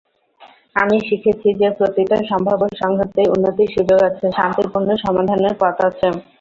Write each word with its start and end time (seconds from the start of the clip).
আমি 0.75 0.97
শিখেছি 1.07 1.49
যে 1.59 1.67
প্রতিটা 1.77 2.17
সম্ভাব্য 2.29 2.63
সংঘাতেই 2.81 3.31
উন্নতির 3.33 3.73
সুযোগ 3.75 3.99
আছে, 4.09 4.25
শান্তিপূর্ণ 4.37 4.89
সমাধানের 5.03 5.55
পথ 5.61 5.77
আছে। 5.89 6.07